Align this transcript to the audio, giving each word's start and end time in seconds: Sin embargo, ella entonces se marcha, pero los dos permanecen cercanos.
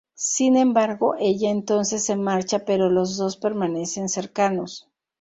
Sin 0.15 0.57
embargo, 0.57 1.13
ella 1.19 1.51
entonces 1.51 2.03
se 2.03 2.15
marcha, 2.15 2.65
pero 2.65 2.89
los 2.89 3.17
dos 3.17 3.37
permanecen 3.37 4.09
cercanos. 4.09 4.89